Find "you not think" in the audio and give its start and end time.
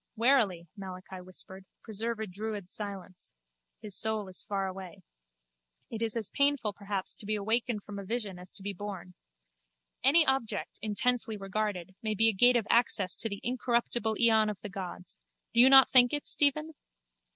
15.59-16.13